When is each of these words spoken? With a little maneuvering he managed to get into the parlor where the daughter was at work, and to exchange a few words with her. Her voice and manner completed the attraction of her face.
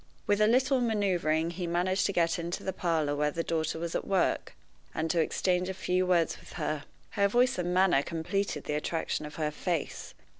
With 0.25 0.41
a 0.41 0.47
little 0.47 0.81
maneuvering 0.81 1.51
he 1.51 1.67
managed 1.67 2.07
to 2.07 2.11
get 2.11 2.39
into 2.39 2.63
the 2.63 2.73
parlor 2.73 3.15
where 3.15 3.29
the 3.29 3.43
daughter 3.43 3.77
was 3.77 3.93
at 3.93 4.07
work, 4.07 4.55
and 4.95 5.11
to 5.11 5.19
exchange 5.19 5.69
a 5.69 5.75
few 5.75 6.07
words 6.07 6.39
with 6.39 6.53
her. 6.53 6.85
Her 7.11 7.27
voice 7.27 7.59
and 7.59 7.71
manner 7.71 8.01
completed 8.01 8.63
the 8.63 8.73
attraction 8.73 9.27
of 9.27 9.35
her 9.35 9.51
face. 9.51 10.15